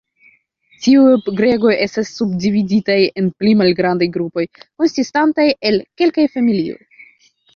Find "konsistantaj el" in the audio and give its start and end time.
4.63-5.79